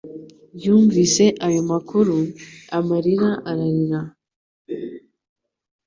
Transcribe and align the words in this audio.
Yumvise 0.63 1.23
ayo 1.47 1.61
makuru, 1.71 2.15
amarira 2.77 3.29
ararira 3.49 4.01